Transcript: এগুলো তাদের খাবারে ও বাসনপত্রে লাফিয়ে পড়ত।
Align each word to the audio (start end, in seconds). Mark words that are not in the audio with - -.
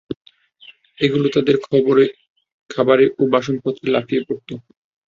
এগুলো 0.97 1.27
তাদের 1.35 1.55
খাবারে 2.69 3.05
ও 3.19 3.33
বাসনপত্রে 3.33 3.87
লাফিয়ে 3.95 4.25
পড়ত। 4.27 4.49